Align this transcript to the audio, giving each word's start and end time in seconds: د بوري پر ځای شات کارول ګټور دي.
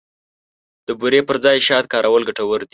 د 0.87 0.89
بوري 0.99 1.21
پر 1.27 1.35
ځای 1.43 1.57
شات 1.67 1.85
کارول 1.93 2.21
ګټور 2.29 2.59
دي. 2.63 2.69